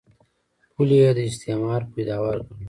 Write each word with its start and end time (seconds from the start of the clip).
پولې 0.73 0.97
یې 1.03 1.11
د 1.17 1.19
استعمار 1.29 1.81
پیداوار 1.93 2.37
ګاڼه. 2.47 2.53